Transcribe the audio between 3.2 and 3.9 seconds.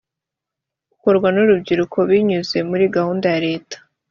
ya leta.